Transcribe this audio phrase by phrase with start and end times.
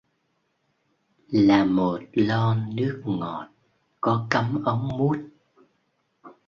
[1.29, 3.47] Là một lon nước ngọt
[4.01, 5.17] có cắm ống mút